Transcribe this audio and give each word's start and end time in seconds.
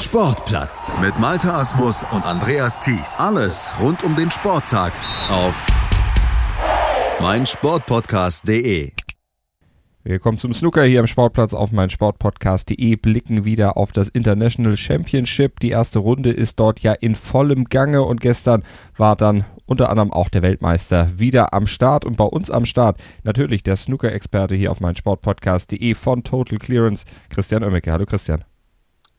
Sportplatz 0.00 0.92
mit 1.00 1.18
Malta 1.18 1.58
Asmus 1.58 2.04
und 2.12 2.24
Andreas 2.24 2.78
Thies. 2.78 3.18
Alles 3.18 3.72
rund 3.80 4.04
um 4.04 4.14
den 4.14 4.30
Sporttag 4.30 4.92
auf 5.28 5.66
meinsportpodcast.de. 7.20 8.92
Willkommen 10.04 10.38
zum 10.38 10.54
Snooker 10.54 10.84
hier 10.84 11.00
am 11.00 11.08
Sportplatz 11.08 11.52
auf 11.52 11.72
meinsportpodcast.de. 11.72 12.94
Blicken 12.94 13.44
wieder 13.44 13.76
auf 13.76 13.90
das 13.90 14.08
International 14.08 14.76
Championship. 14.76 15.58
Die 15.58 15.70
erste 15.70 15.98
Runde 15.98 16.30
ist 16.30 16.60
dort 16.60 16.78
ja 16.78 16.92
in 16.92 17.16
vollem 17.16 17.64
Gange 17.64 18.02
und 18.02 18.20
gestern 18.20 18.62
war 18.96 19.16
dann 19.16 19.46
unter 19.66 19.90
anderem 19.90 20.12
auch 20.12 20.28
der 20.28 20.42
Weltmeister 20.42 21.18
wieder 21.18 21.52
am 21.52 21.66
Start 21.66 22.04
und 22.04 22.16
bei 22.16 22.24
uns 22.24 22.52
am 22.52 22.66
Start 22.66 22.98
natürlich 23.24 23.64
der 23.64 23.74
Snooker-Experte 23.74 24.54
hier 24.54 24.70
auf 24.70 24.78
meinsportpodcast.de 24.78 25.94
von 25.94 26.22
Total 26.22 26.58
Clearance, 26.58 27.04
Christian 27.30 27.64
Oemmeke. 27.64 27.90
Hallo 27.90 28.06
Christian. 28.06 28.44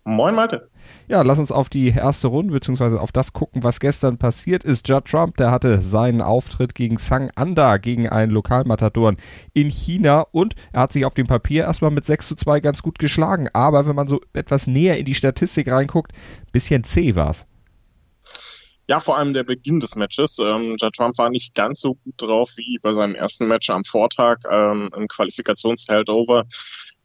Moin 0.09 0.35
Malte. 0.35 0.69
Ja, 1.07 1.21
lass 1.21 1.39
uns 1.39 1.51
auf 1.51 1.69
die 1.69 1.89
erste 1.89 2.27
Runde 2.27 2.53
beziehungsweise 2.53 2.99
auf 2.99 3.11
das 3.11 3.33
gucken, 3.33 3.63
was 3.63 3.79
gestern 3.79 4.17
passiert 4.17 4.63
ist. 4.63 4.87
Judd 4.87 5.05
Trump, 5.05 5.37
der 5.37 5.51
hatte 5.51 5.81
seinen 5.81 6.21
Auftritt 6.21 6.75
gegen 6.75 6.97
Sang 6.97 7.31
Anda, 7.35 7.77
gegen 7.77 8.09
einen 8.09 8.31
Lokalmatadoren 8.31 9.17
in 9.53 9.69
China 9.69 10.25
und 10.31 10.55
er 10.71 10.81
hat 10.81 10.93
sich 10.93 11.05
auf 11.05 11.13
dem 11.13 11.27
Papier 11.27 11.63
erstmal 11.63 11.91
mit 11.91 12.05
6 12.05 12.27
zu 12.27 12.35
2 12.35 12.59
ganz 12.59 12.81
gut 12.81 12.99
geschlagen. 12.99 13.47
Aber 13.53 13.85
wenn 13.85 13.95
man 13.95 14.07
so 14.07 14.19
etwas 14.33 14.67
näher 14.67 14.97
in 14.97 15.05
die 15.05 15.15
Statistik 15.15 15.71
reinguckt, 15.71 16.11
bisschen 16.51 16.83
zäh 16.83 17.15
war's. 17.15 17.45
Ja, 18.89 18.99
vor 18.99 19.17
allem 19.17 19.33
der 19.33 19.43
Beginn 19.43 19.79
des 19.79 19.95
Matches. 19.95 20.39
Ähm, 20.39 20.75
Judd 20.81 20.95
Trump 20.95 21.17
war 21.19 21.29
nicht 21.29 21.53
ganz 21.53 21.79
so 21.79 21.93
gut 21.93 22.15
drauf 22.17 22.53
wie 22.55 22.79
bei 22.81 22.93
seinem 22.93 23.13
ersten 23.13 23.47
Match 23.47 23.69
am 23.69 23.85
Vortag 23.85 24.39
ähm, 24.49 24.89
im 24.95 25.07
Qualifikationsheldover 25.07 26.45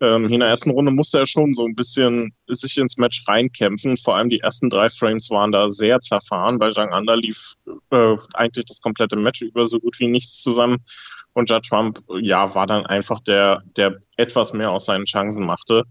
ähm, 0.00 0.26
in 0.26 0.40
der 0.40 0.48
ersten 0.48 0.70
Runde 0.70 0.90
musste 0.90 1.20
er 1.20 1.26
schon 1.26 1.54
so 1.54 1.64
ein 1.64 1.74
bisschen 1.74 2.34
sich 2.48 2.78
ins 2.78 2.96
Match 2.96 3.24
reinkämpfen. 3.28 3.96
Vor 3.96 4.16
allem 4.16 4.28
die 4.28 4.40
ersten 4.40 4.68
drei 4.68 4.88
Frames 4.88 5.30
waren 5.30 5.52
da 5.52 5.68
sehr 5.70 6.00
zerfahren. 6.00 6.58
Bei 6.58 6.70
Zhang 6.70 6.92
Anda 6.92 7.14
lief 7.14 7.54
äh, 7.91 8.16
eigentlich 8.34 8.66
das 8.66 8.80
komplette 8.80 9.16
Match 9.16 9.42
über 9.42 9.66
so 9.66 9.78
gut 9.78 9.98
wie 10.00 10.08
nichts 10.08 10.42
zusammen. 10.42 10.84
Und 11.32 11.50
Judd 11.50 11.66
Trump, 11.66 12.00
ja, 12.20 12.54
war 12.54 12.66
dann 12.66 12.86
einfach 12.86 13.20
der, 13.20 13.62
der 13.76 13.98
etwas 14.16 14.52
mehr 14.52 14.70
aus 14.70 14.86
seinen 14.86 15.04
Chancen 15.04 15.46
machte. 15.46 15.84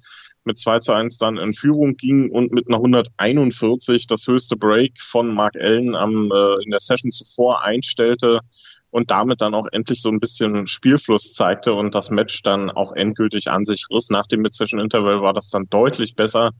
Mit 0.45 0.59
2 0.59 0.79
zu 0.79 0.93
1 0.93 1.17
dann 1.17 1.37
in 1.37 1.53
Führung 1.53 1.95
ging 1.95 2.29
und 2.29 2.51
mit 2.51 2.67
einer 2.67 2.77
141 2.77 4.07
das 4.07 4.27
höchste 4.27 4.57
Break 4.57 5.01
von 5.01 5.33
Mark 5.33 5.55
Allen 5.55 5.95
am, 5.95 6.31
äh, 6.31 6.63
in 6.63 6.71
der 6.71 6.79
Session 6.79 7.11
zuvor 7.11 7.63
einstellte 7.63 8.41
und 8.93 9.09
damit 9.09 9.41
dann 9.41 9.55
auch 9.55 9.67
endlich 9.71 10.01
so 10.01 10.09
ein 10.09 10.19
bisschen 10.19 10.67
Spielfluss 10.67 11.33
zeigte 11.33 11.73
und 11.73 11.95
das 11.95 12.11
Match 12.11 12.43
dann 12.43 12.69
auch 12.69 12.91
endgültig 12.91 13.49
an 13.49 13.65
sich 13.65 13.87
riss. 13.89 14.09
Nach 14.09 14.27
dem 14.27 14.41
Mid-Session-Interval 14.41 15.21
war 15.21 15.33
das 15.33 15.49
dann 15.49 15.67
deutlich 15.69 16.15
besser. 16.15 16.51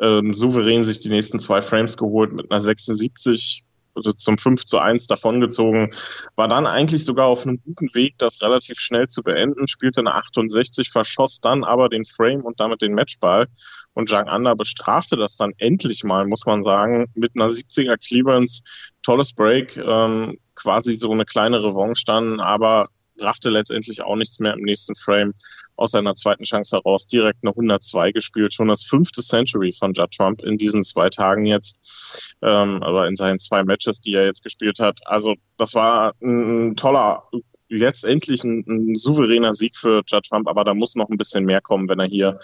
Ähm, 0.00 0.32
souverän 0.32 0.84
sich 0.84 1.00
die 1.00 1.10
nächsten 1.10 1.38
zwei 1.38 1.60
Frames 1.60 1.96
geholt 1.96 2.32
mit 2.32 2.50
einer 2.50 2.60
76 2.60 3.64
also 3.96 4.12
zum 4.12 4.38
5 4.38 4.64
zu 4.64 4.78
1 4.78 5.06
davongezogen, 5.06 5.94
war 6.36 6.48
dann 6.48 6.66
eigentlich 6.66 7.04
sogar 7.04 7.26
auf 7.26 7.46
einem 7.46 7.58
guten 7.58 7.94
Weg, 7.94 8.16
das 8.18 8.42
relativ 8.42 8.78
schnell 8.78 9.08
zu 9.08 9.22
beenden, 9.22 9.66
spielte 9.66 10.00
eine 10.00 10.14
68, 10.14 10.90
verschoss 10.90 11.40
dann 11.40 11.64
aber 11.64 11.88
den 11.88 12.04
Frame 12.04 12.42
und 12.42 12.60
damit 12.60 12.82
den 12.82 12.94
Matchball. 12.94 13.46
Und 13.94 14.10
Zhang 14.10 14.28
Anda 14.28 14.54
bestrafte 14.54 15.16
das 15.16 15.36
dann 15.36 15.52
endlich 15.56 16.04
mal, 16.04 16.26
muss 16.26 16.44
man 16.44 16.62
sagen, 16.62 17.06
mit 17.14 17.32
einer 17.34 17.48
70er 17.48 17.96
Clearance. 17.96 18.62
Tolles 19.02 19.32
Break, 19.32 19.76
ähm, 19.78 20.38
quasi 20.54 20.96
so 20.96 21.10
eine 21.10 21.24
kleine 21.24 21.62
Revanche 21.62 22.04
dann, 22.06 22.40
aber 22.40 22.88
brachte 23.16 23.50
letztendlich 23.50 24.02
auch 24.02 24.16
nichts 24.16 24.38
mehr 24.38 24.52
im 24.52 24.62
nächsten 24.62 24.94
Frame 24.96 25.32
aus 25.76 25.92
seiner 25.92 26.14
zweiten 26.14 26.44
Chance 26.44 26.76
heraus 26.76 27.06
direkt 27.08 27.40
eine 27.42 27.50
102 27.50 28.12
gespielt. 28.12 28.54
Schon 28.54 28.68
das 28.68 28.84
fünfte 28.84 29.22
Century 29.22 29.72
von 29.72 29.92
Judd 29.92 30.12
Trump 30.12 30.42
in 30.42 30.58
diesen 30.58 30.84
zwei 30.84 31.10
Tagen 31.10 31.44
jetzt, 31.44 32.36
ähm, 32.42 32.82
aber 32.82 33.06
in 33.08 33.16
seinen 33.16 33.38
zwei 33.38 33.62
Matches, 33.64 34.00
die 34.00 34.14
er 34.14 34.24
jetzt 34.24 34.42
gespielt 34.42 34.78
hat. 34.80 35.00
Also 35.04 35.34
das 35.58 35.74
war 35.74 36.14
ein 36.22 36.76
toller, 36.76 37.24
letztendlich 37.68 38.44
ein, 38.44 38.64
ein 38.66 38.96
souveräner 38.96 39.54
Sieg 39.54 39.76
für 39.76 40.02
Judd 40.06 40.26
Trump, 40.28 40.48
aber 40.48 40.64
da 40.64 40.74
muss 40.74 40.96
noch 40.96 41.08
ein 41.08 41.18
bisschen 41.18 41.44
mehr 41.44 41.60
kommen, 41.60 41.88
wenn 41.88 42.00
er 42.00 42.06
hier 42.06 42.38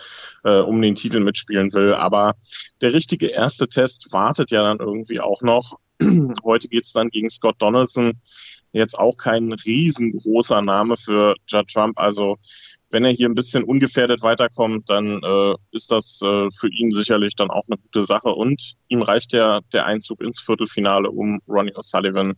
äh, 0.45 0.59
um 0.59 0.81
den 0.81 0.95
Titel 0.95 1.21
mitspielen 1.21 1.73
will. 1.73 1.95
Aber 1.95 2.35
der 2.81 2.93
richtige 2.93 3.29
erste 3.29 3.69
Test 3.69 4.13
wartet 4.13 4.51
ja 4.51 4.63
dann 4.63 4.79
irgendwie 4.79 5.21
auch 5.21 5.43
noch. 5.43 5.79
Heute 6.45 6.69
geht's 6.69 6.93
dann 6.93 7.09
gegen 7.09 7.31
Scott 7.31 7.57
Donaldson. 7.59 8.21
Jetzt 8.73 8.99
auch 8.99 9.17
kein 9.17 9.53
riesengroßer 9.53 10.63
Name 10.63 10.97
für 10.97 11.35
Judd 11.47 11.69
Trump. 11.69 11.99
Also 11.99 12.39
wenn 12.93 13.05
er 13.05 13.11
hier 13.11 13.29
ein 13.29 13.35
bisschen 13.35 13.65
ungefährdet 13.65 14.23
weiterkommt, 14.23 14.89
dann 14.89 15.23
äh, 15.23 15.55
ist 15.73 15.91
das 15.91 16.21
äh, 16.23 16.49
für 16.55 16.69
ihn 16.69 16.93
sicherlich 16.93 17.35
dann 17.35 17.51
auch 17.51 17.65
eine 17.69 17.79
gute 17.79 18.03
Sache. 18.03 18.29
Und 18.29 18.75
ihm 18.89 19.03
reicht 19.03 19.33
ja 19.33 19.61
der 19.73 19.87
Einzug 19.87 20.21
ins 20.21 20.41
Viertelfinale, 20.41 21.11
um 21.11 21.41
Ronnie 21.49 21.75
O'Sullivan 21.75 22.35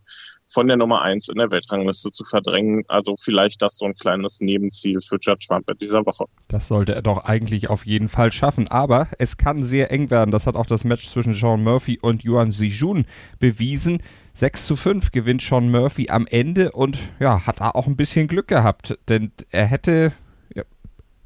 von 0.47 0.69
der 0.69 0.77
Nummer 0.77 1.03
eins 1.03 1.29
in 1.29 1.39
der 1.39 1.51
Weltrangliste 1.51 2.11
zu 2.11 2.25
verdrängen. 2.25 2.85
Also 2.87 3.17
vielleicht 3.21 3.63
das 3.63 3.77
so 3.77 3.87
ein 3.87 3.95
kleines 3.95 4.41
Nebenziel 4.41 5.01
für 5.01 5.17
Judge 5.21 5.47
Trump 5.49 5.69
in 5.69 5.79
dieser 5.79 6.07
Woche. 6.07 6.27
Das 6.49 6.69
sollte 6.69 6.95
er 6.95 7.03
doch 7.03 7.25
eigentlich 7.25 7.69
auf 7.69 7.85
jeden 7.85 8.09
Fall 8.09 8.31
schaffen. 8.31 8.69
Aber 8.69 9.09
es 9.19 9.37
kann 9.37 9.65
sehr 9.65 9.91
eng 9.91 10.11
werden. 10.11 10.31
Das 10.31 10.47
hat 10.47 10.55
auch 10.55 10.67
das 10.67 10.85
Match 10.85 11.09
zwischen 11.09 11.35
Sean 11.35 11.65
Murphy 11.65 11.99
und 12.01 12.25
Yuan 12.25 12.53
Zijun 12.53 13.07
bewiesen. 13.41 14.03
6 14.35 14.67
zu 14.67 14.77
5 14.77 15.13
gewinnt 15.13 15.43
Sean 15.43 15.71
Murphy 15.71 16.09
am 16.11 16.27
Ende 16.27 16.73
und 16.73 16.99
ja, 17.21 17.47
hat 17.47 17.61
da 17.61 17.71
auch 17.71 17.87
ein 17.87 17.97
bisschen 17.97 18.27
Glück 18.27 18.49
gehabt, 18.49 18.99
denn 19.09 19.31
er 19.51 19.67
hätte 19.67 20.13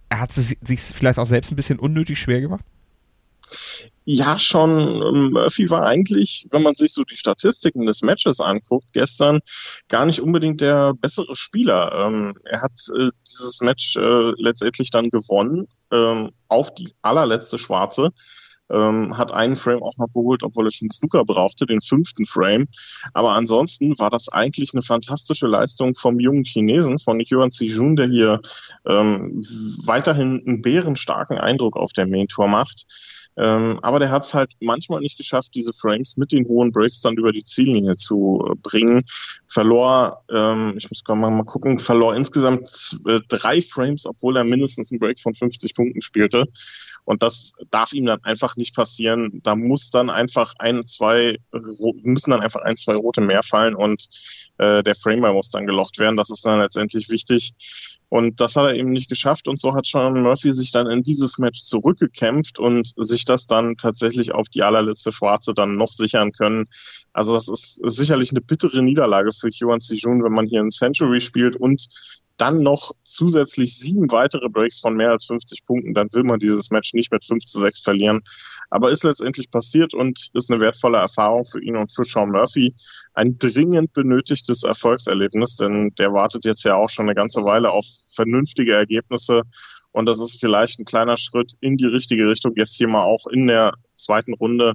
er 0.08 0.20
hat 0.20 0.30
es 0.30 0.56
sich 0.60 0.80
vielleicht 0.80 1.19
auch 1.19 1.26
selbst 1.26 1.52
ein 1.52 1.56
bisschen 1.56 1.78
unnötig 1.78 2.19
schwer 2.19 2.41
gemacht? 2.41 2.64
Ja, 4.04 4.38
schon. 4.38 5.32
Murphy 5.32 5.69
war 5.70 5.84
eigentlich, 5.84 6.46
wenn 6.50 6.62
man 6.62 6.74
sich 6.74 6.92
so 6.92 7.04
die 7.04 7.16
Statistiken 7.16 7.84
des 7.86 8.02
Matches 8.02 8.41
anguckt, 8.41 8.92
gestern 8.92 9.41
gar 9.88 10.06
nicht 10.06 10.20
unbedingt 10.20 10.60
der 10.62 10.94
bessere 10.94 11.36
Spieler. 11.36 11.92
Ähm, 11.92 12.34
er 12.44 12.62
hat 12.62 12.72
äh, 12.98 13.10
dieses 13.26 13.60
Match 13.60 13.96
äh, 13.96 14.32
letztendlich 14.36 14.91
dann 14.91 15.10
gewonnen 15.10 15.69
ähm, 15.91 16.30
auf 16.48 16.75
die 16.75 16.92
allerletzte 17.02 17.58
Schwarze 17.58 18.12
ähm, 18.71 19.17
hat 19.17 19.33
einen 19.33 19.56
Frame 19.56 19.83
auch 19.83 19.97
noch 19.97 20.12
geholt, 20.12 20.43
obwohl 20.43 20.67
er 20.67 20.71
schon 20.71 20.91
Snooker 20.91 21.25
brauchte, 21.25 21.67
den 21.67 21.81
fünften 21.81 22.27
Frame. 22.27 22.69
Aber 23.15 23.33
ansonsten 23.33 23.99
war 23.99 24.11
das 24.11 24.29
eigentlich 24.29 24.73
eine 24.75 24.83
fantastische 24.83 25.47
Leistung 25.47 25.95
vom 25.95 26.21
jungen 26.21 26.45
Chinesen, 26.45 26.99
von 26.99 27.21
Yuan 27.21 27.51
Zijun, 27.51 27.97
der 27.97 28.09
hier 28.09 28.41
ähm, 28.87 29.43
weiterhin 29.84 30.43
einen 30.47 30.62
bärenstarken 30.62 31.39
Eindruck 31.39 31.77
auf 31.77 31.93
der 31.93 32.06
Main 32.06 32.29
Tour 32.29 32.49
macht. 32.49 32.87
Ähm, 33.39 33.79
aber 33.83 34.01
der 34.01 34.11
hat 34.11 34.25
es 34.25 34.34
halt 34.34 34.55
manchmal 34.61 35.00
nicht 35.00 35.17
geschafft, 35.17 35.55
diese 35.55 35.73
Frames 35.73 36.17
mit 36.17 36.33
den 36.33 36.49
hohen 36.49 36.73
Breaks 36.73 37.00
dann 37.00 37.17
über 37.17 37.31
die 37.31 37.45
Ziellinie 37.45 37.95
zu 37.95 38.45
äh, 38.45 38.55
bringen. 38.61 39.05
Verlor, 39.47 40.25
ähm, 40.29 40.75
ich 40.77 40.91
muss 40.91 41.05
mal, 41.06 41.31
mal 41.31 41.45
gucken, 41.45 41.79
verlor 41.79 42.17
insgesamt 42.17 42.69
äh, 43.06 43.21
drei 43.29 43.62
Frames, 43.62 44.06
obwohl 44.06 44.37
er 44.37 44.43
mindestens 44.43 44.91
einen 44.91 44.99
Break 44.99 45.21
von 45.21 45.35
50 45.35 45.75
Punkten 45.75 46.03
spielte. 46.03 46.47
Und 47.08 47.22
das 47.22 47.54
darf 47.70 47.94
ihm 47.94 48.04
dann 48.04 48.22
einfach 48.22 48.56
nicht 48.56 48.76
passieren. 48.76 49.41
Da 49.42 49.56
muss 49.56 49.91
dann 49.91 50.10
einfach 50.10 50.52
ein, 50.58 50.84
zwei, 50.84 51.38
müssen 52.02 52.32
dann 52.32 52.42
einfach 52.42 52.60
ein, 52.60 52.76
zwei 52.76 52.96
rote 52.96 53.22
mehr 53.22 53.42
fallen 53.42 53.74
und 53.74 54.06
äh, 54.58 54.82
der 54.82 54.94
Framer 54.94 55.32
muss 55.32 55.48
dann 55.48 55.66
gelocht 55.66 55.98
werden. 55.98 56.19
Das 56.19 56.28
ist 56.28 56.44
dann 56.44 56.60
letztendlich 56.60 57.08
wichtig. 57.08 57.54
Und 58.10 58.41
das 58.41 58.56
hat 58.56 58.64
er 58.66 58.74
eben 58.74 58.91
nicht 58.91 59.08
geschafft. 59.08 59.48
Und 59.48 59.60
so 59.60 59.74
hat 59.74 59.86
Sean 59.86 60.22
Murphy 60.22 60.52
sich 60.52 60.72
dann 60.72 60.91
in 60.91 61.02
dieses 61.02 61.38
Match 61.38 61.62
zurückgekämpft 61.62 62.58
und 62.58 62.92
sich 62.96 63.24
das 63.24 63.46
dann 63.46 63.76
tatsächlich 63.76 64.32
auf 64.32 64.48
die 64.48 64.62
allerletzte 64.62 65.12
Schwarze 65.12 65.52
dann 65.52 65.76
noch 65.76 65.92
sichern 65.92 66.32
können. 66.32 66.69
Also 67.12 67.34
das 67.34 67.48
ist 67.48 67.80
sicherlich 67.84 68.30
eine 68.30 68.41
bittere 68.41 68.82
Niederlage 68.82 69.30
für 69.32 69.50
Yuan 69.52 69.80
Sijun, 69.80 70.24
wenn 70.24 70.32
man 70.32 70.46
hier 70.46 70.60
ein 70.60 70.70
Century 70.70 71.20
spielt 71.20 71.56
und 71.56 71.88
dann 72.38 72.62
noch 72.62 72.92
zusätzlich 73.02 73.76
sieben 73.76 74.10
weitere 74.12 74.48
Breaks 74.48 74.78
von 74.78 74.94
mehr 74.94 75.10
als 75.10 75.26
50 75.26 75.66
Punkten, 75.66 75.92
dann 75.92 76.12
will 76.12 76.22
man 76.22 76.38
dieses 76.38 76.70
Match 76.70 76.94
nicht 76.94 77.10
mit 77.12 77.25
5 77.25 77.44
zu 77.44 77.58
6 77.58 77.80
verlieren. 77.80 78.22
Aber 78.70 78.90
ist 78.90 79.02
letztendlich 79.02 79.50
passiert 79.50 79.93
und 79.93 80.31
ist 80.34 80.50
eine 80.50 80.61
wertvolle 80.61 80.99
Erfahrung 80.99 81.44
für 81.44 81.61
ihn 81.61 81.76
und 81.76 81.93
für 81.93 82.04
Sean 82.04 82.31
Murphy. 82.31 82.75
Ein 83.19 83.37
dringend 83.37 83.94
benötigtes 83.94 84.62
Erfolgserlebnis, 84.62 85.56
denn 85.56 85.91
der 85.99 86.12
wartet 86.12 86.44
jetzt 86.44 86.62
ja 86.62 86.76
auch 86.76 86.88
schon 86.88 87.06
eine 87.06 87.17
ganze 87.17 87.43
Weile 87.43 87.73
auf 87.73 87.85
vernünftige 88.15 88.75
Ergebnisse. 88.75 89.43
Und 89.91 90.06
das 90.06 90.20
ist 90.20 90.38
vielleicht 90.38 90.79
ein 90.79 90.85
kleiner 90.85 91.17
Schritt 91.17 91.55
in 91.59 91.76
die 91.76 91.87
richtige 91.87 92.29
Richtung, 92.29 92.53
jetzt 92.55 92.76
hier 92.76 92.87
mal 92.87 93.03
auch 93.03 93.26
in 93.26 93.49
der 93.49 93.73
zweiten 93.97 94.35
Runde 94.35 94.75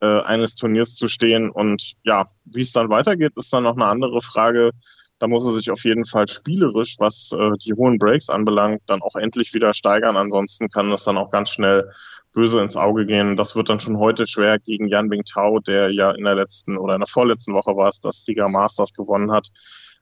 äh, 0.00 0.22
eines 0.22 0.54
Turniers 0.54 0.94
zu 0.94 1.08
stehen. 1.08 1.50
Und 1.50 1.92
ja, 2.04 2.24
wie 2.46 2.62
es 2.62 2.72
dann 2.72 2.88
weitergeht, 2.88 3.32
ist 3.36 3.52
dann 3.52 3.64
noch 3.64 3.76
eine 3.76 3.84
andere 3.84 4.22
Frage. 4.22 4.70
Da 5.18 5.26
muss 5.26 5.44
er 5.44 5.52
sich 5.52 5.70
auf 5.70 5.84
jeden 5.84 6.06
Fall 6.06 6.26
spielerisch, 6.26 6.96
was 7.00 7.32
äh, 7.38 7.50
die 7.62 7.74
hohen 7.74 7.98
Breaks 7.98 8.30
anbelangt, 8.30 8.80
dann 8.86 9.02
auch 9.02 9.16
endlich 9.16 9.52
wieder 9.52 9.74
steigern. 9.74 10.16
Ansonsten 10.16 10.70
kann 10.70 10.90
das 10.90 11.04
dann 11.04 11.18
auch 11.18 11.30
ganz 11.30 11.50
schnell 11.50 11.90
böse 12.34 12.60
ins 12.60 12.76
Auge 12.76 13.06
gehen. 13.06 13.36
Das 13.36 13.56
wird 13.56 13.70
dann 13.70 13.80
schon 13.80 13.98
heute 13.98 14.26
schwer 14.26 14.58
gegen 14.58 14.88
Yan 14.88 15.08
Bingtao, 15.08 15.60
der 15.60 15.90
ja 15.90 16.10
in 16.10 16.24
der 16.24 16.34
letzten 16.34 16.76
oder 16.76 16.94
in 16.94 17.00
der 17.00 17.08
vorletzten 17.08 17.54
Woche 17.54 17.76
war 17.76 17.88
es, 17.88 18.00
das 18.00 18.26
Liga 18.26 18.48
Masters 18.48 18.92
gewonnen 18.92 19.32
hat. 19.32 19.48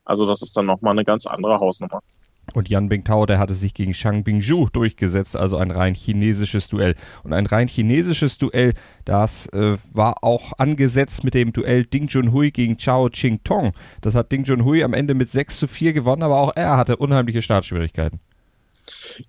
Also 0.04 0.26
das 0.26 0.42
ist 0.42 0.56
dann 0.56 0.66
nochmal 0.66 0.92
eine 0.92 1.04
ganz 1.04 1.26
andere 1.26 1.60
Hausnummer. 1.60 2.00
Und 2.54 2.68
Yan 2.68 2.88
Bingtao, 2.88 3.24
der 3.24 3.38
hatte 3.38 3.54
sich 3.54 3.72
gegen 3.72 3.94
Shang 3.94 4.24
Bingju 4.24 4.66
durchgesetzt, 4.72 5.36
also 5.36 5.56
ein 5.58 5.70
rein 5.70 5.94
chinesisches 5.94 6.68
Duell. 6.68 6.96
Und 7.22 7.32
ein 7.32 7.46
rein 7.46 7.68
chinesisches 7.68 8.36
Duell, 8.36 8.74
das 9.04 9.46
äh, 9.48 9.76
war 9.92 10.24
auch 10.24 10.52
angesetzt 10.58 11.22
mit 11.22 11.34
dem 11.34 11.52
Duell 11.52 11.84
Ding 11.84 12.08
Junhui 12.08 12.50
gegen 12.50 12.76
Chao 12.78 13.08
Ching 13.08 13.44
Tong. 13.44 13.72
Das 14.00 14.14
hat 14.16 14.32
Ding 14.32 14.44
Junhui 14.44 14.82
am 14.82 14.92
Ende 14.92 15.14
mit 15.14 15.30
6 15.30 15.58
zu 15.58 15.66
4 15.68 15.92
gewonnen, 15.92 16.22
aber 16.22 16.40
auch 16.40 16.52
er 16.56 16.76
hatte 16.76 16.96
unheimliche 16.96 17.42
Startschwierigkeiten. 17.42 18.20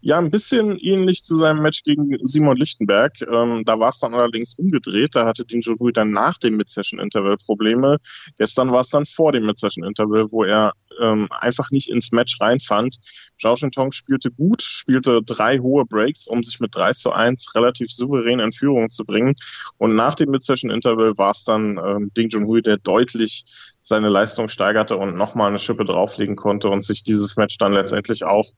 Ja, 0.02 0.18
ein 0.18 0.32
bisschen 0.32 0.78
ähnlich 0.78 1.24
zu 1.24 1.36
seinem 1.36 1.62
Match 1.62 1.84
gegen 1.84 2.18
Simon 2.24 2.58
Lichtenberg. 2.58 3.14
Ähm, 3.22 3.64
da 3.66 3.80
war 3.80 3.90
es 3.90 4.00
dann 4.00 4.14
allerdings 4.14 4.54
umgedreht. 4.56 5.16
Da 5.16 5.26
hatte 5.26 5.46
Dean 5.46 5.62
Junhui 5.62 5.94
dann 5.94 6.12
nach 6.12 6.38
dem 6.38 6.58
Mid-Session-Interval 6.58 7.38
Probleme. 7.38 7.98
Gestern 8.38 8.72
war 8.72 8.82
es 8.82 8.90
dann 8.90 9.06
vor 9.06 9.32
dem 9.32 9.46
Mid-Session-Interval, 9.46 10.32
wo 10.32 10.44
er 10.44 10.74
ähm, 11.02 11.28
einfach 11.32 11.72
nicht 11.72 11.90
ins 11.90 12.12
Match 12.12 12.40
reinfand. 12.40 12.98
Zhao 13.40 13.56
Shintong 13.56 13.92
spielte 13.92 14.32
gut, 14.32 14.62
spielte 14.62 15.22
drei 15.24 15.60
hohe 15.60 15.86
Breaks, 15.86 16.28
um 16.28 16.44
sich 16.44 16.60
mit 16.60 16.76
3 16.76 16.94
zu 16.94 17.12
1 17.12 17.56
relativ 17.56 17.92
souverän 17.92 18.40
in 18.40 18.52
Führung 18.52 18.90
zu 18.90 19.06
bringen. 19.06 19.36
Und 19.78 19.96
nach 19.96 20.16
dem 20.16 20.30
Mid-Session-Interval 20.30 21.18
war 21.18 21.32
es 21.32 21.44
dann 21.44 21.80
ähm, 21.84 22.12
Ding 22.16 22.30
Junhui, 22.30 22.62
der 22.62 22.78
deutlich 22.78 23.46
seine 23.80 24.10
Leistung 24.10 24.48
steigerte 24.48 24.98
und 24.98 25.18
nochmal 25.18 25.50
eine 25.50 25.60
Schippe 25.60 25.84
drauflegen 25.86 26.36
konnte 26.36 26.70
und 26.70 26.84
sich 26.84 27.04
dieses 27.04 27.36
Match 27.36 27.58
dann 27.58 27.74
letztendlich 27.74 28.24
auch 28.24 28.50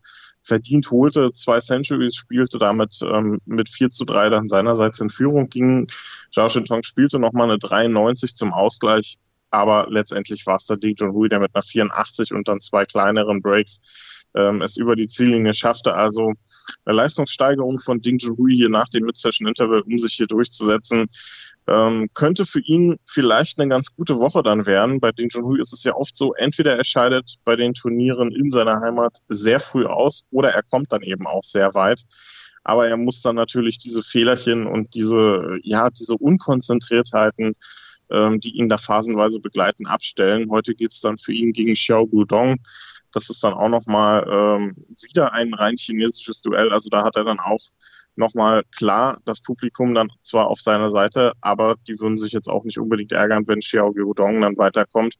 verdient 0.45 0.91
holte, 0.91 1.31
zwei 1.31 1.59
Centuries 1.59 2.15
spielte, 2.15 2.59
damit 2.59 2.99
ähm, 3.01 3.41
mit 3.45 3.67
4 3.67 3.89
zu 3.89 4.05
3 4.05 4.29
dann 4.29 4.47
seinerseits 4.47 4.99
in 4.99 5.09
Führung 5.09 5.49
ging. 5.49 5.87
Zhao 6.31 6.49
Shintong 6.49 6.83
spielte 6.83 7.17
nochmal 7.17 7.49
eine 7.49 7.57
93 7.57 8.35
zum 8.35 8.53
Ausgleich, 8.53 9.17
aber 9.49 9.87
letztendlich 9.89 10.45
war 10.45 10.57
es 10.57 10.67
der 10.67 10.77
Ding 10.77 10.95
Hui, 10.99 11.29
der 11.29 11.39
mit 11.39 11.55
einer 11.55 11.63
84 11.63 12.31
und 12.33 12.47
dann 12.47 12.61
zwei 12.61 12.85
kleineren 12.85 13.41
Breaks 13.41 13.81
ähm, 14.35 14.61
es 14.61 14.77
über 14.77 14.95
die 14.95 15.07
Ziellinie 15.07 15.53
schaffte. 15.53 15.93
Also 15.93 16.33
eine 16.85 16.95
Leistungssteigerung 16.95 17.79
von 17.79 18.01
Ding 18.01 18.19
Hui 18.19 18.55
hier 18.55 18.69
nach 18.69 18.89
dem 18.89 19.05
Mid-Session-Interval, 19.05 19.81
um 19.81 19.97
sich 19.97 20.13
hier 20.13 20.27
durchzusetzen. 20.27 21.07
Ähm, 21.67 22.09
könnte 22.13 22.45
für 22.45 22.59
ihn 22.59 22.97
vielleicht 23.05 23.59
eine 23.59 23.69
ganz 23.69 23.95
gute 23.95 24.19
Woche 24.19 24.43
dann 24.43 24.67
werden. 24.67 24.99
Bei 24.99 25.11
Ding 25.11 25.29
Junhui 25.33 25.59
ist 25.59 25.73
es 25.73 25.83
ja 25.83 25.95
oft 25.95 26.15
so, 26.15 26.35
entweder 26.35 26.77
er 26.77 26.83
scheidet 26.83 27.37
bei 27.43 27.55
den 27.55 27.73
Turnieren 27.73 28.31
in 28.31 28.51
seiner 28.51 28.81
Heimat 28.81 29.17
sehr 29.29 29.59
früh 29.59 29.85
aus 29.85 30.27
oder 30.29 30.51
er 30.51 30.61
kommt 30.61 30.91
dann 30.93 31.01
eben 31.01 31.25
auch 31.25 31.43
sehr 31.43 31.73
weit. 31.73 32.03
Aber 32.63 32.87
er 32.87 32.97
muss 32.97 33.21
dann 33.21 33.35
natürlich 33.35 33.79
diese 33.79 34.03
Fehlerchen 34.03 34.67
und 34.67 34.93
diese, 34.93 35.57
ja, 35.63 35.89
diese 35.89 36.17
Unkonzentriertheiten, 36.17 37.53
ähm, 38.11 38.39
die 38.39 38.57
ihn 38.57 38.69
da 38.69 38.77
phasenweise 38.77 39.39
begleiten, 39.39 39.87
abstellen. 39.87 40.51
Heute 40.51 40.75
geht's 40.75 41.01
dann 41.01 41.17
für 41.17 41.33
ihn 41.33 41.51
gegen 41.51 41.73
Xiao 41.73 42.05
Gudong. 42.05 42.57
Das 43.15 43.29
ist 43.29 43.45
dann 43.45 43.53
auch 43.53 43.69
nochmal 43.69 44.27
ähm, 44.29 44.75
wieder 45.01 45.31
ein 45.31 45.53
rein 45.53 45.77
chinesisches 45.77 46.41
Duell. 46.41 46.73
Also 46.73 46.89
da 46.89 47.05
hat 47.05 47.15
er 47.15 47.23
dann 47.23 47.39
auch 47.39 47.61
nochmal 48.17 48.63
klar 48.75 49.21
das 49.23 49.41
Publikum 49.41 49.93
dann 49.93 50.09
zwar 50.19 50.47
auf 50.47 50.59
seiner 50.59 50.91
Seite, 50.91 51.31
aber 51.39 51.75
die 51.87 51.97
würden 51.97 52.17
sich 52.17 52.33
jetzt 52.33 52.49
auch 52.49 52.65
nicht 52.65 52.77
unbedingt 52.77 53.13
ärgern, 53.13 53.47
wenn 53.47 53.61
Xiao 53.61 53.93
Gyudong 53.93 54.41
dann 54.41 54.57
weiterkommt. 54.57 55.15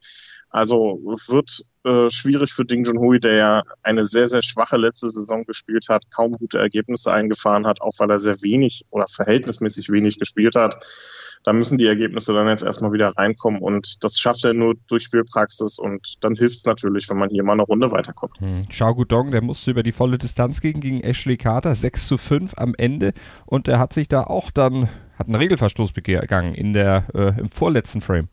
Also 0.49 0.99
wird 1.27 1.63
äh, 1.85 2.09
schwierig 2.09 2.53
für 2.53 2.65
Ding 2.65 2.85
Junhui, 2.85 3.19
der 3.19 3.33
ja 3.33 3.63
eine 3.83 4.05
sehr, 4.05 4.27
sehr 4.27 4.41
schwache 4.41 4.77
letzte 4.77 5.09
Saison 5.09 5.43
gespielt 5.43 5.87
hat, 5.89 6.11
kaum 6.11 6.33
gute 6.33 6.57
Ergebnisse 6.57 7.13
eingefahren 7.13 7.65
hat, 7.65 7.81
auch 7.81 7.93
weil 7.97 8.09
er 8.09 8.19
sehr 8.19 8.41
wenig 8.41 8.85
oder 8.89 9.07
verhältnismäßig 9.07 9.89
wenig 9.89 10.19
gespielt 10.19 10.55
hat 10.55 10.85
da 11.45 11.53
müssen 11.53 11.77
die 11.77 11.85
Ergebnisse 11.85 12.33
dann 12.33 12.47
jetzt 12.47 12.63
erstmal 12.63 12.91
wieder 12.91 13.09
reinkommen 13.15 13.61
und 13.61 14.03
das 14.03 14.17
schafft 14.17 14.43
er 14.45 14.53
nur 14.53 14.75
durch 14.87 15.03
Spielpraxis 15.03 15.77
und 15.77 16.15
dann 16.21 16.35
hilft 16.35 16.57
es 16.57 16.65
natürlich, 16.65 17.07
wenn 17.07 17.17
man 17.17 17.29
hier 17.29 17.43
mal 17.43 17.53
eine 17.53 17.61
Runde 17.61 17.91
weiterkommt. 17.91 18.39
Hm. 18.39 18.67
Xiao 18.67 18.95
Gudong, 18.95 19.31
der 19.31 19.43
musste 19.43 19.71
über 19.71 19.83
die 19.83 19.91
volle 19.91 20.17
Distanz 20.17 20.59
gehen 20.59 20.79
gegen 20.79 21.01
Ashley 21.01 21.37
Carter, 21.37 21.75
6 21.75 22.07
zu 22.07 22.17
5 22.17 22.53
am 22.57 22.73
Ende 22.77 23.13
und 23.45 23.67
der 23.67 23.77
hat 23.77 23.93
sich 23.93 24.07
da 24.07 24.23
auch 24.23 24.49
dann, 24.49 24.89
hat 25.19 25.27
einen 25.27 25.35
Regelverstoß 25.35 25.93
begangen 25.93 26.55
in 26.55 26.73
der, 26.73 27.05
äh, 27.13 27.39
im 27.39 27.49
vorletzten 27.49 28.01
Frame. 28.01 28.27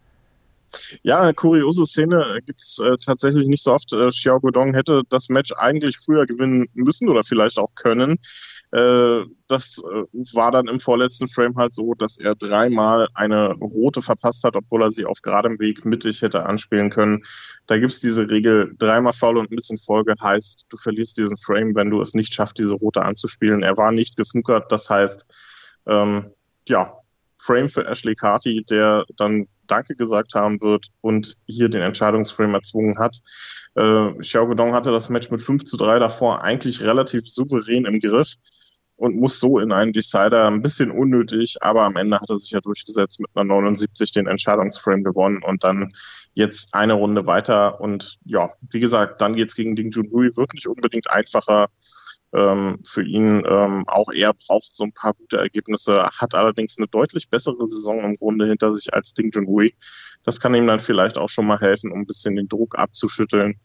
Ja, 1.03 1.21
eine 1.21 1.35
kuriose 1.35 1.87
Szene 1.87 2.41
gibt 2.47 2.61
es 2.61 2.79
äh, 2.79 2.97
tatsächlich 3.05 3.47
nicht 3.47 3.63
so 3.63 3.73
oft. 3.73 3.93
Äh, 3.93 4.09
Xiao 4.09 4.41
Gudong 4.41 4.75
hätte 4.75 5.03
das 5.11 5.29
Match 5.29 5.53
eigentlich 5.57 5.99
früher 5.99 6.27
gewinnen 6.27 6.69
müssen 6.75 7.09
oder 7.09 7.23
vielleicht 7.23 7.59
auch 7.59 7.75
können. 7.75 8.19
Äh, 8.73 9.25
das 9.49 9.79
äh, 9.79 10.05
war 10.35 10.51
dann 10.51 10.69
im 10.69 10.81
vorletzten 10.81 11.29
Frame 11.29 11.57
halt 11.57 11.75
so, 11.75 11.93
dass 11.95 12.19
er 12.19 12.35
dreimal 12.35 13.09
eine 13.13 13.53
rote 13.53 14.01
verpasst 14.01 14.45
hat, 14.45 14.57
obwohl 14.57 14.83
er 14.83 14.91
sie 14.91 15.05
auf 15.05 15.21
geradem 15.21 15.59
Weg 15.61 15.85
mittig 15.85 16.23
hätte 16.23 16.47
anspielen 16.47 16.89
können. 16.89 17.25
Da 17.67 17.79
gibt's 17.79 18.01
diese 18.01 18.31
Regel, 18.31 18.75
dreimal 18.79 19.13
Foul 19.13 19.37
und 19.37 19.53
ein 19.53 19.57
bisschen 19.57 19.79
Folge 19.79 20.15
heißt, 20.19 20.67
du 20.71 20.77
verlierst 20.79 21.19
diesen 21.19 21.37
Frame, 21.37 21.75
wenn 21.75 21.91
du 21.91 22.01
es 22.01 22.15
nicht 22.15 22.33
schaffst, 22.33 22.59
diese 22.59 22.75
rote 22.75 23.03
anzuspielen. 23.03 23.63
Er 23.63 23.77
war 23.77 23.93
nicht 23.93 24.17
gesnookert, 24.17 24.73
das 24.73 24.89
heißt, 24.89 25.27
ähm, 25.87 26.31
ja, 26.67 26.97
Frame 27.39 27.69
für 27.69 27.87
Ashley 27.87 28.15
Carty, 28.15 28.65
der 28.65 29.05
dann 29.17 29.49
Danke 29.67 29.95
gesagt 29.95 30.35
haben 30.35 30.61
wird 30.61 30.89
und 31.01 31.37
hier 31.47 31.69
den 31.69 31.83
Entscheidungsframe 31.83 32.55
erzwungen 32.55 32.99
hat. 32.99 33.19
Äh, 33.75 34.13
Xiao 34.21 34.47
Guodong 34.47 34.75
hatte 34.75 34.91
das 34.91 35.09
Match 35.09 35.31
mit 35.31 35.43
5 35.43 35.65
zu 35.65 35.77
3 35.77 35.99
davor 35.99 36.43
eigentlich 36.43 36.83
relativ 36.83 37.29
souverän 37.29 37.87
im 37.87 38.01
Griff 38.01 38.37
und 38.97 39.17
muss 39.17 39.41
so 39.41 39.59
in 39.59 39.73
einen 39.73 39.93
Decider 39.93 40.47
ein 40.47 40.63
bisschen 40.63 40.91
unnötig, 40.91 41.57
aber 41.61 41.85
am 41.85 41.97
Ende 41.97 42.21
hat 42.21 42.31
er 42.31 42.39
sich 42.39 42.51
ja 42.51 42.61
durchgesetzt 42.61 43.19
mit 43.21 43.31
einer 43.35 43.45
79 43.45 44.13
den 44.13 44.27
Entscheidungsframe 44.27 45.03
gewonnen 45.03 45.43
und 45.43 45.65
dann 45.65 45.95
jetzt 46.35 46.75
eine 46.75 46.95
Runde 46.95 47.27
weiter 47.27 47.81
und 47.81 48.19
ja, 48.25 48.51
wie 48.71 48.81
gesagt, 48.81 49.21
dann 49.21 49.35
geht's 49.35 49.57
gegen 49.57 49.75
Ding 49.77 49.91
Junhui, 49.91 50.37
wird 50.37 50.55
nicht 50.55 50.69
unbedingt 50.69 51.11
einfacher 51.11 51.69
ähm, 52.35 52.81
für 52.89 53.05
ihn. 53.05 53.45
Ähm, 53.47 53.85
auch 53.87 54.09
er 54.13 54.35
braucht 54.35 54.75
so 54.75 54.85
ein 54.85 54.93
paar 54.93 55.15
gute 55.15 55.39
Ergebnisse, 55.39 56.09
hat 56.19 56.35
allerdings 56.35 56.79
eine 56.79 56.89
deutlich 56.89 57.29
bessere 57.29 57.67
Saison 57.67 58.01
im 58.01 58.15
Grunde 58.15 58.47
hinter 58.47 58.73
sich 58.73 58.93
als 58.95 59.15
Ding 59.15 59.31
Junhui. 59.33 59.73
Das 60.25 60.41
kann 60.41 60.55
ihm 60.55 60.67
dann 60.67 60.81
vielleicht 60.81 61.19
auch 61.19 61.29
schon 61.29 61.47
mal 61.47 61.61
helfen, 61.61 61.91
um 61.93 62.01
ein 62.01 62.07
bisschen 62.07 62.37
den 62.37 62.49
Druck 62.49 62.79
abzuschütteln 62.79 63.61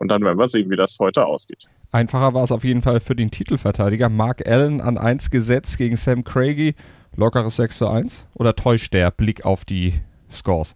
und 0.00 0.08
dann 0.08 0.22
werden 0.24 0.38
wir 0.38 0.48
sehen, 0.48 0.70
wie 0.70 0.76
das 0.76 0.98
heute 0.98 1.26
ausgeht. 1.26 1.66
Einfacher 1.92 2.32
war 2.32 2.42
es 2.42 2.52
auf 2.52 2.64
jeden 2.64 2.80
Fall 2.80 3.00
für 3.00 3.14
den 3.14 3.30
Titelverteidiger. 3.30 4.08
Mark 4.08 4.48
Allen 4.48 4.80
an 4.80 4.96
1 4.96 5.30
gesetzt 5.30 5.76
gegen 5.76 5.96
Sam 5.96 6.24
Craigie. 6.24 6.74
Lockeres 7.16 7.56
6 7.56 7.78
zu 7.78 7.88
1? 7.88 8.26
Oder 8.34 8.56
täuscht 8.56 8.94
der 8.94 9.10
Blick 9.10 9.44
auf 9.44 9.66
die 9.66 9.94
Scores? 10.30 10.74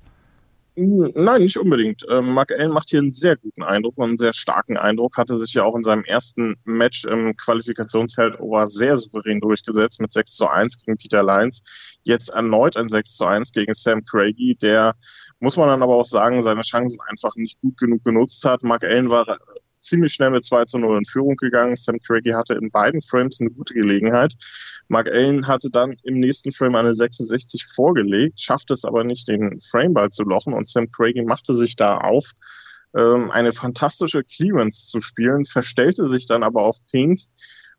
Nein, 0.77 1.43
nicht 1.43 1.57
unbedingt. 1.57 2.05
Ähm, 2.11 2.35
Mark 2.35 2.51
Allen 2.51 2.73
macht 2.73 2.91
hier 2.91 2.99
einen 2.99 3.13
sehr 3.13 3.37
guten 3.37 3.63
Eindruck 3.63 3.97
und 3.97 4.09
einen 4.09 4.17
sehr 4.17 4.33
starken 4.33 4.77
Eindruck. 4.77 5.17
Hatte 5.17 5.37
sich 5.37 5.55
ja 5.55 5.63
auch 5.63 5.77
in 5.77 5.85
seinem 5.85 6.03
ersten 6.03 6.57
Match 6.65 7.05
im 7.05 7.37
Qualifikationsheldover 7.37 8.67
sehr 8.67 8.97
souverän 8.97 9.41
durchgesetzt 9.41 10.01
mit 10.01 10.11
6 10.11 10.33
zu 10.33 10.49
1 10.49 10.85
gegen 10.85 10.97
Peter 10.97 11.23
Lyons. 11.23 11.63
Jetzt 12.03 12.31
erneut 12.31 12.77
ein 12.77 12.89
6 12.89 13.17
zu 13.17 13.25
1 13.25 13.53
gegen 13.53 13.73
Sam 13.75 14.05
Craigie, 14.05 14.57
der, 14.57 14.97
muss 15.39 15.57
man 15.57 15.69
dann 15.69 15.83
aber 15.83 15.95
auch 15.95 16.07
sagen, 16.07 16.43
seine 16.43 16.63
Chancen 16.63 17.01
einfach 17.07 17.37
nicht 17.37 17.61
gut 17.61 17.77
genug 17.79 18.03
genutzt 18.03 18.45
hat. 18.45 18.65
Mark 18.65 18.83
Allen 18.83 19.11
war 19.11 19.39
ziemlich 19.85 20.15
schnell 20.15 20.31
mit 20.31 20.45
2 20.45 20.65
zu 20.65 20.79
0 20.79 20.99
in 20.99 21.05
Führung 21.05 21.37
gegangen. 21.37 21.77
Sam 21.77 21.99
Craigie 22.01 22.35
hatte 22.35 22.55
in 22.55 22.71
beiden 22.71 23.03
Frames 23.03 23.41
eine 23.41 23.51
gute 23.51 23.75
Gelegenheit. 23.75 24.35
Mark 24.89 25.11
Allen 25.11 25.47
hatte 25.47 25.71
dann 25.71 25.97
im 26.03 26.19
nächsten 26.19 26.53
Frame 26.53 26.77
eine 26.77 26.95
66 26.95 27.67
vorgelegt, 27.67 28.41
schaffte 28.41 28.75
es 28.75 28.85
aber 28.85 29.05
nicht, 29.05 29.29
den 29.29 29.61
Frameball 29.61 30.11
zu 30.11 30.25
lochen 30.25 30.55
und 30.55 30.69
Sam 30.69 30.91
Craigie 30.91 31.25
machte 31.25 31.55
sich 31.55 31.77
da 31.77 31.99
auf, 31.99 32.33
ähm, 32.95 33.31
eine 33.31 33.53
fantastische 33.53 34.25
Clearance 34.25 34.89
zu 34.89 35.01
spielen, 35.01 35.45
verstellte 35.45 36.07
sich 36.07 36.27
dann 36.27 36.43
aber 36.43 36.63
auf 36.63 36.77
Pink 36.91 37.21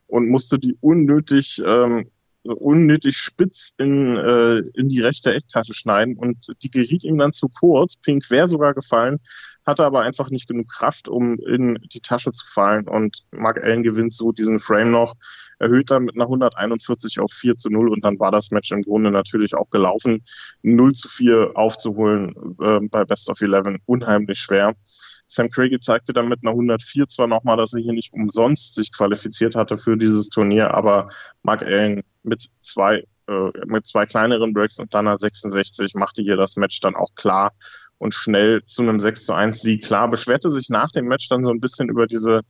und 0.07 0.29
musste 0.29 0.59
die 0.59 0.77
unnötig 0.81 1.61
ähm, 1.65 2.09
unnötig 2.45 3.17
spitz 3.17 3.73
in, 3.77 4.17
äh, 4.17 4.57
in 4.73 4.89
die 4.89 5.01
rechte 5.01 5.33
Ecktasche 5.33 5.73
schneiden 5.73 6.15
und 6.15 6.53
die 6.63 6.69
geriet 6.69 7.03
ihm 7.03 7.17
dann 7.17 7.31
zu 7.31 7.49
kurz. 7.49 7.97
Pink 7.97 8.29
wäre 8.29 8.49
sogar 8.49 8.73
gefallen, 8.73 9.19
hatte 9.65 9.83
aber 9.83 10.01
einfach 10.01 10.29
nicht 10.29 10.47
genug 10.47 10.69
Kraft, 10.69 11.07
um 11.07 11.39
in 11.39 11.79
die 11.93 12.01
Tasche 12.01 12.31
zu 12.31 12.45
fallen 12.45 12.87
und 12.87 13.23
Mark 13.31 13.63
Allen 13.63 13.83
gewinnt 13.83 14.13
so 14.13 14.31
diesen 14.31 14.59
Frame 14.59 14.91
noch, 14.91 15.15
erhöht 15.57 15.89
dann 15.89 16.03
mit 16.05 16.15
einer 16.15 16.25
141 16.25 17.19
auf 17.19 17.31
4 17.31 17.57
zu 17.57 17.69
0 17.69 17.89
und 17.89 18.03
dann 18.03 18.19
war 18.19 18.31
das 18.31 18.51
Match 18.51 18.71
im 18.71 18.83
Grunde 18.83 19.11
natürlich 19.11 19.55
auch 19.55 19.69
gelaufen. 19.69 20.23
0 20.61 20.93
zu 20.93 21.09
4 21.09 21.51
aufzuholen 21.55 22.35
äh, 22.61 22.79
bei 22.89 23.05
Best 23.05 23.29
of 23.29 23.41
11 23.41 23.77
unheimlich 23.85 24.39
schwer. 24.39 24.75
Sam 25.27 25.49
Craigie 25.49 25.79
zeigte 25.79 26.13
dann 26.13 26.29
mit 26.29 26.41
einer 26.43 26.51
104 26.51 27.07
zwar 27.07 27.27
nochmal, 27.27 27.57
dass 27.57 27.73
er 27.73 27.81
hier 27.81 27.93
nicht 27.93 28.13
umsonst 28.13 28.75
sich 28.75 28.91
qualifiziert 28.93 29.55
hatte 29.55 29.77
für 29.77 29.97
dieses 29.97 30.29
Turnier, 30.29 30.75
aber 30.75 31.09
Mark 31.41 31.63
Allen 31.63 32.03
mit 32.25 32.49
zwei, 32.61 33.03
äh, 33.27 33.51
mit 33.65 33.87
zwei 33.87 34.05
kleineren 34.05 34.53
Breaks 34.53 34.79
und 34.79 34.93
dann 34.93 35.07
einer 35.07 35.17
66 35.17 35.95
machte 35.95 36.21
hier 36.21 36.37
das 36.37 36.55
Match 36.57 36.79
dann 36.81 36.95
auch 36.95 37.15
klar 37.15 37.51
und 37.97 38.13
schnell 38.13 38.63
zu 38.65 38.81
einem 38.81 38.99
6 38.99 39.25
zu 39.25 39.33
1 39.33 39.61
Sieg. 39.61 39.83
Klar, 39.83 40.09
beschwerte 40.09 40.49
sich 40.49 40.69
nach 40.69 40.91
dem 40.91 41.05
Match 41.05 41.29
dann 41.29 41.43
so 41.43 41.51
ein 41.51 41.61
bisschen 41.61 41.89
über 41.89 42.07
diese 42.07 42.41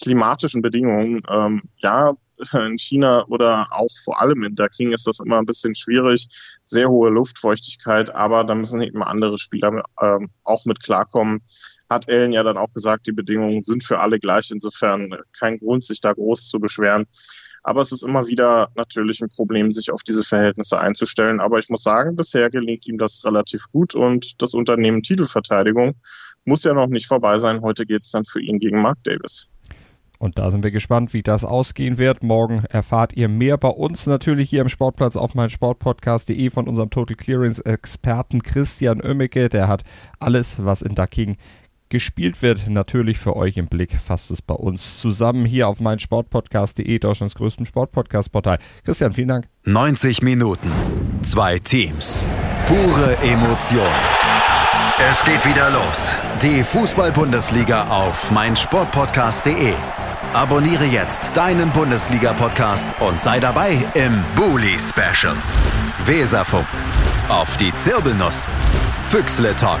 klimatischen 0.00 0.62
Bedingungen. 0.62 1.22
Ähm, 1.28 1.62
ja, 1.78 2.14
in 2.52 2.78
China 2.78 3.24
oder 3.28 3.68
auch 3.70 3.90
vor 4.04 4.20
allem 4.20 4.42
in 4.44 4.54
Daking 4.54 4.92
ist 4.92 5.06
das 5.06 5.20
immer 5.20 5.38
ein 5.38 5.46
bisschen 5.46 5.74
schwierig. 5.74 6.28
Sehr 6.64 6.88
hohe 6.88 7.10
Luftfeuchtigkeit, 7.10 8.14
aber 8.14 8.44
da 8.44 8.54
müssen 8.54 8.82
eben 8.82 9.02
andere 9.02 9.38
Spieler 9.38 9.82
ähm, 10.00 10.30
auch 10.44 10.64
mit 10.64 10.82
klarkommen. 10.82 11.40
hat 11.88 12.08
Ellen 12.08 12.32
ja 12.32 12.42
dann 12.42 12.56
auch 12.56 12.72
gesagt, 12.72 13.06
die 13.06 13.12
Bedingungen 13.12 13.60
sind 13.60 13.84
für 13.84 13.98
alle 14.00 14.18
gleich. 14.18 14.50
Insofern 14.50 15.14
kein 15.38 15.58
Grund, 15.58 15.84
sich 15.84 16.00
da 16.00 16.12
groß 16.12 16.48
zu 16.48 16.58
beschweren. 16.58 17.06
Aber 17.62 17.80
es 17.80 17.92
ist 17.92 18.02
immer 18.02 18.26
wieder 18.26 18.70
natürlich 18.74 19.20
ein 19.20 19.28
Problem, 19.28 19.72
sich 19.72 19.92
auf 19.92 20.02
diese 20.02 20.24
Verhältnisse 20.24 20.80
einzustellen. 20.80 21.40
Aber 21.40 21.58
ich 21.58 21.68
muss 21.68 21.82
sagen, 21.82 22.16
bisher 22.16 22.50
gelingt 22.50 22.86
ihm 22.86 22.98
das 22.98 23.24
relativ 23.24 23.66
gut 23.70 23.94
und 23.94 24.42
das 24.42 24.54
Unternehmen 24.54 25.02
Titelverteidigung 25.02 25.94
muss 26.44 26.64
ja 26.64 26.74
noch 26.74 26.88
nicht 26.88 27.06
vorbei 27.06 27.38
sein. 27.38 27.62
Heute 27.62 27.86
geht 27.86 28.02
es 28.02 28.10
dann 28.10 28.24
für 28.24 28.40
ihn 28.40 28.58
gegen 28.58 28.82
Mark 28.82 28.98
Davis. 29.04 29.48
Und 30.18 30.38
da 30.38 30.52
sind 30.52 30.62
wir 30.62 30.70
gespannt, 30.70 31.14
wie 31.14 31.22
das 31.24 31.44
ausgehen 31.44 31.98
wird. 31.98 32.22
Morgen 32.22 32.64
erfahrt 32.70 33.12
ihr 33.14 33.28
mehr 33.28 33.58
bei 33.58 33.70
uns 33.70 34.06
natürlich 34.06 34.50
hier 34.50 34.62
im 34.62 34.68
Sportplatz 34.68 35.16
auf 35.16 35.34
meinsportpodcast.de 35.34 36.48
von 36.50 36.68
unserem 36.68 36.90
Total 36.90 37.16
Clearance 37.16 37.64
Experten 37.64 38.40
Christian 38.40 39.02
Oemmeke. 39.02 39.48
Der 39.48 39.66
hat 39.66 39.82
alles, 40.20 40.64
was 40.64 40.82
in 40.82 40.94
Ducking 40.94 41.38
gespielt 41.92 42.42
wird, 42.42 42.68
natürlich 42.68 43.18
für 43.18 43.36
euch 43.36 43.56
im 43.56 43.68
Blick. 43.68 43.92
Fasst 43.92 44.32
es 44.32 44.42
bei 44.42 44.54
uns 44.54 44.98
zusammen 44.98 45.44
hier 45.44 45.68
auf 45.68 45.78
meinsportpodcast.de, 45.78 46.98
Deutschlands 46.98 47.36
größten 47.36 47.66
Sportpodcast-Portal. 47.66 48.58
Christian, 48.84 49.12
vielen 49.12 49.28
Dank. 49.28 49.48
90 49.64 50.22
Minuten, 50.22 50.72
zwei 51.22 51.60
Teams, 51.60 52.26
pure 52.66 53.16
Emotion. 53.18 53.86
Es 55.08 55.22
geht 55.24 55.44
wieder 55.46 55.70
los. 55.70 56.14
Die 56.42 56.64
Fußball-Bundesliga 56.64 57.88
auf 57.88 58.30
meinsportpodcast.de. 58.30 59.74
Abonniere 60.32 60.86
jetzt 60.86 61.36
deinen 61.36 61.70
Bundesliga-Podcast 61.72 62.88
und 63.00 63.20
sei 63.20 63.38
dabei 63.38 63.76
im 63.94 64.22
Bully 64.34 64.78
Special. 64.78 65.36
Weserfunk. 66.06 66.66
Auf 67.28 67.56
die 67.58 67.72
Zirbelnuss. 67.74 68.48
Füchsle 69.08 69.54
Talk. 69.56 69.80